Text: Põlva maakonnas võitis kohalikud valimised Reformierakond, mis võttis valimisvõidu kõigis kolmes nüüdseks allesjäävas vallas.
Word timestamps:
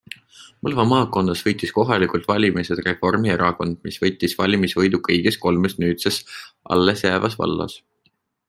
Põlva 0.67 0.83
maakonnas 0.91 1.43
võitis 1.47 1.73
kohalikud 1.75 2.25
valimised 2.31 2.81
Reformierakond, 2.87 3.77
mis 3.89 4.01
võttis 4.07 4.35
valimisvõidu 4.43 5.03
kõigis 5.11 5.41
kolmes 5.47 5.77
nüüdseks 5.85 6.39
allesjäävas 6.77 7.39
vallas. 7.45 7.79